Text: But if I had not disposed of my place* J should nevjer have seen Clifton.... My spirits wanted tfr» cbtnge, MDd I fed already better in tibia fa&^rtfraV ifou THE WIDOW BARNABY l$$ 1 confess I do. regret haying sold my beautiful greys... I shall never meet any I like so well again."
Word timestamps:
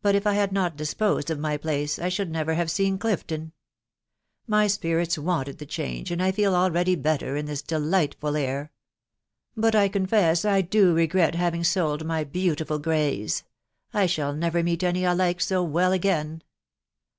But 0.00 0.14
if 0.14 0.26
I 0.26 0.32
had 0.32 0.52
not 0.52 0.74
disposed 0.78 1.28
of 1.30 1.38
my 1.38 1.58
place* 1.58 1.96
J 1.96 2.08
should 2.08 2.32
nevjer 2.32 2.56
have 2.56 2.70
seen 2.70 2.96
Clifton.... 2.96 3.52
My 4.46 4.66
spirits 4.66 5.18
wanted 5.18 5.58
tfr» 5.58 5.66
cbtnge, 5.66 6.06
MDd 6.06 6.20
I 6.22 6.32
fed 6.32 6.46
already 6.46 6.94
better 6.96 7.36
in 7.36 7.44
tibia 7.44 7.56
fa&^rtfraV 7.58 7.68
ifou 7.68 8.20
THE 8.20 8.32
WIDOW 8.32 8.68
BARNABY 9.60 9.78
l$$ 9.78 9.82
1 9.82 9.90
confess 9.92 10.44
I 10.46 10.62
do. 10.62 10.94
regret 10.94 11.34
haying 11.34 11.64
sold 11.64 12.06
my 12.06 12.24
beautiful 12.24 12.78
greys... 12.78 13.44
I 13.92 14.06
shall 14.06 14.32
never 14.32 14.62
meet 14.62 14.82
any 14.82 15.04
I 15.04 15.12
like 15.12 15.42
so 15.42 15.62
well 15.62 15.92
again." 15.92 16.42